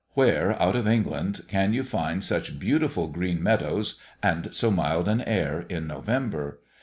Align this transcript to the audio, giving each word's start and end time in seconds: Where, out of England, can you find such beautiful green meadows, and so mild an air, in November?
Where, 0.15 0.59
out 0.59 0.75
of 0.75 0.87
England, 0.87 1.41
can 1.47 1.73
you 1.75 1.83
find 1.83 2.23
such 2.23 2.57
beautiful 2.59 3.05
green 3.05 3.43
meadows, 3.43 4.01
and 4.23 4.51
so 4.51 4.71
mild 4.71 5.07
an 5.07 5.21
air, 5.21 5.63
in 5.69 5.85
November? 5.85 6.59